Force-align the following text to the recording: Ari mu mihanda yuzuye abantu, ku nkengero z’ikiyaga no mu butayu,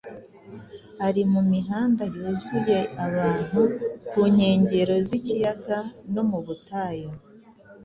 Ari 1.07 1.21
mu 1.31 1.41
mihanda 1.51 2.03
yuzuye 2.15 2.79
abantu, 3.05 3.59
ku 4.09 4.19
nkengero 4.33 4.95
z’ikiyaga 5.07 5.79
no 6.13 6.23
mu 6.29 6.39
butayu, 6.45 7.11